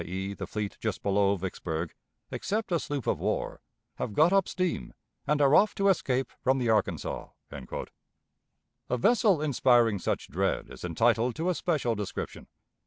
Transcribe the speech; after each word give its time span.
e., 0.03 0.33
the 0.33 0.47
fleet 0.47 0.77
just 0.79 1.03
below 1.03 1.35
Vicksburg), 1.35 1.93
except 2.31 2.71
a 2.71 2.79
sloop 2.79 3.05
of 3.05 3.19
war, 3.19 3.61
have 3.97 4.13
got 4.15 4.33
up 4.33 4.47
steam, 4.47 4.95
and 5.27 5.39
are 5.43 5.53
off 5.53 5.75
to 5.75 5.89
escape 5.89 6.31
from 6.41 6.57
the 6.57 6.69
Arkansas." 6.71 7.27
A 7.51 8.97
vessel 8.97 9.43
inspiring 9.43 9.99
such 9.99 10.27
dread 10.27 10.71
is 10.71 10.83
entitled 10.83 11.35
to 11.35 11.49
a 11.49 11.53
special 11.53 11.93
description. 11.93 12.47